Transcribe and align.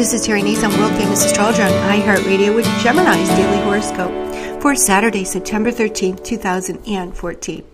This 0.00 0.14
is 0.14 0.24
Terry 0.24 0.40
Nazon, 0.40 0.74
world 0.78 0.96
famous 0.96 1.26
astrologer 1.26 1.62
on 1.62 1.72
iHeartRadio 1.72 2.54
with 2.54 2.64
Gemini's 2.82 3.28
daily 3.28 3.58
horoscope 3.58 4.62
for 4.62 4.74
Saturday, 4.74 5.24
September 5.24 5.70
13th, 5.70 6.24
2014. 6.24 7.64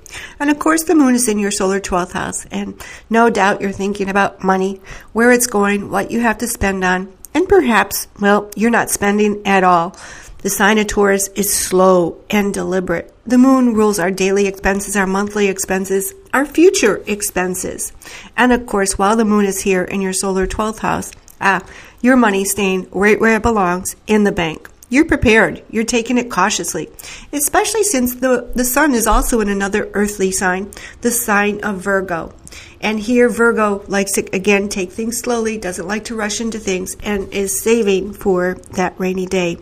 And 0.40 0.50
of 0.50 0.58
course, 0.58 0.82
the 0.82 0.96
moon 0.96 1.14
is 1.14 1.28
in 1.28 1.38
your 1.38 1.52
solar 1.52 1.78
12th 1.78 2.10
house, 2.10 2.44
and 2.46 2.84
no 3.08 3.30
doubt 3.30 3.60
you're 3.60 3.70
thinking 3.70 4.08
about 4.08 4.42
money, 4.42 4.80
where 5.12 5.30
it's 5.30 5.47
going, 5.47 5.88
what 5.88 6.10
you 6.10 6.19
have 6.19 6.38
to 6.38 6.48
spend 6.48 6.83
on, 6.83 7.16
and 7.33 7.48
perhaps, 7.48 8.08
well, 8.19 8.51
you're 8.56 8.70
not 8.70 8.90
spending 8.90 9.47
at 9.47 9.62
all. 9.62 9.97
The 10.38 10.51
sign 10.51 10.79
of 10.79 10.88
Taurus 10.88 11.29
is 11.37 11.54
slow 11.54 12.20
and 12.29 12.52
deliberate. 12.52 13.15
The 13.24 13.38
moon 13.38 13.72
rules 13.72 14.01
our 14.01 14.11
daily 14.11 14.48
expenses, 14.48 14.97
our 14.97 15.06
monthly 15.06 15.47
expenses, 15.47 16.12
our 16.34 16.45
future 16.45 17.05
expenses. 17.06 17.93
And 18.37 18.52
of 18.52 18.66
course, 18.66 18.98
while 18.98 19.15
the 19.15 19.24
moon 19.24 19.45
is 19.45 19.61
here 19.61 19.84
in 19.84 20.01
your 20.01 20.12
solar 20.12 20.48
12th 20.48 20.80
house, 20.80 21.12
ah, 21.41 21.65
your 22.01 22.17
money 22.17 22.45
staying 22.45 22.89
right 22.91 23.21
where 23.21 23.37
it 23.37 23.43
belongs 23.43 23.97
in 24.07 24.25
the 24.25 24.33
bank. 24.33 24.69
You're 24.89 25.05
prepared. 25.05 25.65
You're 25.69 25.85
taking 25.85 26.17
it 26.17 26.31
cautiously, 26.31 26.89
especially 27.33 27.83
since 27.83 28.15
the, 28.15 28.49
the 28.55 28.65
sun 28.65 28.95
is 28.95 29.09
also 29.09 29.41
in 29.41 29.49
another 29.49 29.91
earthly 29.95 30.31
sign, 30.31 30.71
the 31.01 31.11
sign 31.11 31.61
of 31.62 31.79
Virgo. 31.79 32.33
And 32.81 33.01
here, 33.01 33.29
Virgo 33.29 33.85
likes 33.89 34.12
to, 34.12 34.29
again, 34.33 34.69
take 34.69 34.93
things 34.93 35.19
slowly, 35.19 35.59
doesn't 35.59 35.89
like 35.89 36.05
to 36.05 36.15
rush 36.15 36.41
into 36.41 36.61
things, 36.61 36.97
and 37.03 37.33
is 37.33 37.61
saving 37.61 38.12
for 38.12 38.55
that 38.73 38.95
rainy 38.98 39.27
day. 39.27 39.59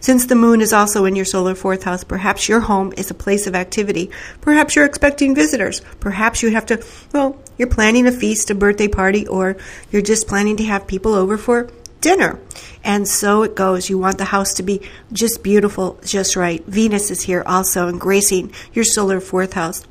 Since 0.00 0.26
the 0.26 0.34
moon 0.34 0.60
is 0.60 0.72
also 0.72 1.04
in 1.04 1.16
your 1.16 1.24
solar 1.24 1.54
fourth 1.54 1.84
house, 1.84 2.04
perhaps 2.04 2.48
your 2.48 2.60
home 2.60 2.92
is 2.96 3.10
a 3.10 3.14
place 3.14 3.46
of 3.46 3.54
activity. 3.54 4.10
Perhaps 4.40 4.76
you're 4.76 4.84
expecting 4.84 5.34
visitors. 5.34 5.80
Perhaps 6.00 6.42
you 6.42 6.50
have 6.50 6.66
to, 6.66 6.84
well, 7.12 7.38
you're 7.58 7.68
planning 7.68 8.06
a 8.06 8.12
feast, 8.12 8.50
a 8.50 8.54
birthday 8.54 8.88
party, 8.88 9.26
or 9.26 9.56
you're 9.90 10.02
just 10.02 10.26
planning 10.28 10.56
to 10.56 10.64
have 10.64 10.86
people 10.86 11.14
over 11.14 11.36
for 11.36 11.70
dinner. 12.00 12.40
And 12.82 13.06
so 13.06 13.42
it 13.42 13.54
goes. 13.54 13.90
You 13.90 13.98
want 13.98 14.18
the 14.18 14.24
house 14.24 14.54
to 14.54 14.62
be 14.62 14.80
just 15.12 15.42
beautiful, 15.42 15.98
just 16.04 16.36
right. 16.36 16.64
Venus 16.66 17.10
is 17.10 17.22
here 17.22 17.42
also 17.46 17.88
and 17.88 18.00
gracing 18.00 18.52
your 18.72 18.84
solar 18.84 19.20
fourth 19.20 19.52
house. 19.52 19.86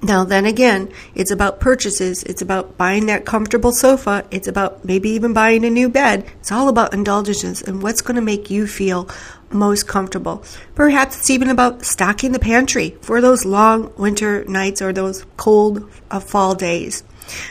Now, 0.00 0.22
then 0.24 0.46
again, 0.46 0.92
it's 1.16 1.32
about 1.32 1.58
purchases. 1.58 2.22
It's 2.22 2.40
about 2.40 2.76
buying 2.76 3.06
that 3.06 3.24
comfortable 3.24 3.72
sofa. 3.72 4.24
It's 4.30 4.46
about 4.46 4.84
maybe 4.84 5.10
even 5.10 5.32
buying 5.32 5.64
a 5.64 5.70
new 5.70 5.88
bed. 5.88 6.24
It's 6.38 6.52
all 6.52 6.68
about 6.68 6.94
indulgences 6.94 7.62
and 7.62 7.82
what's 7.82 8.00
going 8.00 8.14
to 8.14 8.22
make 8.22 8.48
you 8.48 8.68
feel 8.68 9.08
most 9.50 9.88
comfortable. 9.88 10.44
Perhaps 10.76 11.18
it's 11.18 11.30
even 11.30 11.50
about 11.50 11.84
stocking 11.84 12.30
the 12.30 12.38
pantry 12.38 12.96
for 13.00 13.20
those 13.20 13.44
long 13.44 13.92
winter 13.96 14.44
nights 14.44 14.80
or 14.80 14.92
those 14.92 15.24
cold 15.36 15.90
uh, 16.10 16.20
fall 16.20 16.54
days. 16.54 17.02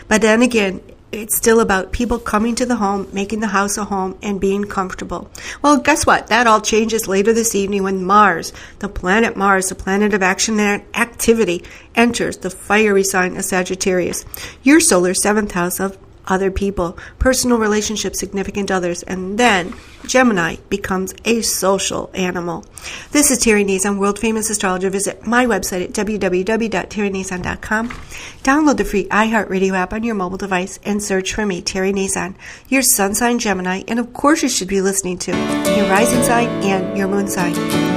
But 0.07 0.21
then 0.21 0.41
again, 0.41 0.81
it's 1.11 1.37
still 1.37 1.59
about 1.59 1.91
people 1.91 2.19
coming 2.19 2.55
to 2.55 2.65
the 2.65 2.75
home, 2.75 3.07
making 3.13 3.39
the 3.39 3.47
house 3.47 3.77
a 3.77 3.85
home, 3.85 4.17
and 4.21 4.41
being 4.41 4.65
comfortable. 4.65 5.29
Well, 5.61 5.79
guess 5.79 6.05
what? 6.05 6.27
That 6.27 6.47
all 6.47 6.61
changes 6.61 7.07
later 7.07 7.33
this 7.33 7.55
evening 7.55 7.83
when 7.83 8.03
Mars, 8.03 8.51
the 8.79 8.89
planet 8.89 9.37
Mars, 9.37 9.69
the 9.69 9.75
planet 9.75 10.13
of 10.13 10.21
action 10.21 10.59
and 10.59 10.83
activity, 10.93 11.63
enters 11.95 12.37
the 12.37 12.49
fiery 12.49 13.03
sign 13.03 13.37
of 13.37 13.45
Sagittarius, 13.45 14.25
your 14.63 14.79
solar 14.79 15.13
seventh 15.13 15.51
house 15.53 15.79
of 15.79 15.97
other 16.27 16.51
people, 16.51 16.97
personal 17.19 17.57
relationships, 17.57 18.19
significant 18.19 18.69
others, 18.69 19.03
and 19.03 19.37
then 19.37 19.73
Gemini 20.05 20.57
becomes 20.69 21.13
a 21.25 21.41
social 21.41 22.09
animal. 22.13 22.65
This 23.11 23.31
is 23.31 23.39
Terry 23.39 23.63
Nazon, 23.63 23.97
world 23.97 24.19
famous 24.19 24.49
astrologer. 24.49 24.89
Visit 24.89 25.25
my 25.25 25.45
website 25.45 25.83
at 25.83 25.91
www.terrynazon.com. 25.91 27.89
Download 27.89 28.77
the 28.77 28.85
free 28.85 29.05
iHeartRadio 29.05 29.73
app 29.73 29.93
on 29.93 30.03
your 30.03 30.15
mobile 30.15 30.37
device 30.37 30.79
and 30.83 31.01
search 31.03 31.33
for 31.33 31.45
me, 31.45 31.61
Terry 31.61 31.91
Nazon, 31.91 32.35
your 32.69 32.81
sun 32.81 33.15
sign 33.15 33.39
Gemini, 33.39 33.83
and 33.87 33.99
of 33.99 34.13
course 34.13 34.43
you 34.43 34.49
should 34.49 34.67
be 34.67 34.81
listening 34.81 35.17
to 35.19 35.31
your 35.31 35.89
rising 35.89 36.23
sign 36.23 36.47
and 36.63 36.97
your 36.97 37.07
moon 37.07 37.27
sign. 37.27 37.96